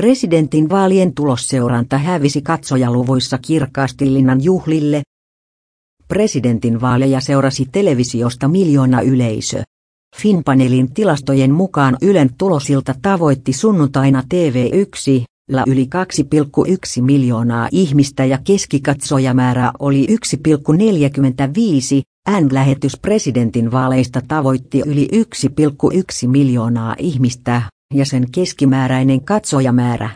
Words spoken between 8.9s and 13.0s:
yleisö. Finpanelin tilastojen mukaan Ylen tulosilta